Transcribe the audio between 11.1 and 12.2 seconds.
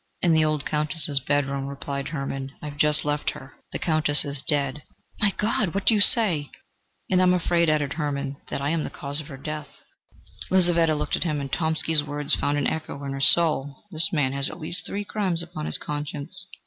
at him, and Tomsky's